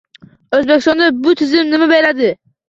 —O‘zbekistonga 0.59 1.09
bu 1.27 1.35
tizim 1.43 1.71
nima 1.75 1.91
beradi? 1.93 2.33